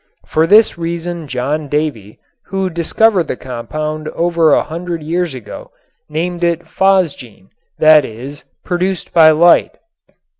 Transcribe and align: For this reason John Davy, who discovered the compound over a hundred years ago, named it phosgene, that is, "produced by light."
For 0.25 0.47
this 0.47 0.79
reason 0.79 1.27
John 1.27 1.67
Davy, 1.67 2.17
who 2.45 2.71
discovered 2.71 3.27
the 3.27 3.35
compound 3.37 4.07
over 4.07 4.51
a 4.51 4.63
hundred 4.63 5.03
years 5.03 5.35
ago, 5.35 5.69
named 6.09 6.43
it 6.43 6.61
phosgene, 6.67 7.49
that 7.77 8.03
is, 8.03 8.43
"produced 8.63 9.13
by 9.13 9.29
light." 9.29 9.77